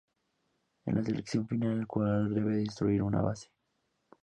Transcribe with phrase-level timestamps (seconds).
[0.87, 3.51] En la sección final, el jugador debe destruir una "base".